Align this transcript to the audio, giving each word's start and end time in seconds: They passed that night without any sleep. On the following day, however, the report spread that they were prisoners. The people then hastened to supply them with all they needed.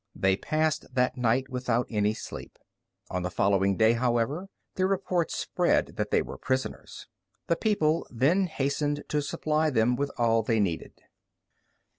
They 0.15 0.35
passed 0.35 0.87
that 0.95 1.15
night 1.15 1.47
without 1.49 1.85
any 1.91 2.15
sleep. 2.15 2.57
On 3.11 3.21
the 3.21 3.29
following 3.29 3.77
day, 3.77 3.93
however, 3.93 4.49
the 4.73 4.87
report 4.87 5.29
spread 5.29 5.95
that 5.97 6.09
they 6.09 6.23
were 6.23 6.39
prisoners. 6.39 7.05
The 7.45 7.55
people 7.55 8.07
then 8.09 8.47
hastened 8.47 9.03
to 9.09 9.21
supply 9.21 9.69
them 9.69 9.95
with 9.95 10.09
all 10.17 10.41
they 10.41 10.59
needed. 10.59 11.01